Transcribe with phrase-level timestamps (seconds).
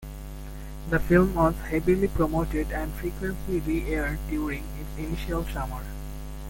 [0.89, 5.83] The film was heavily promoted and frequently re-aired during its initial summer.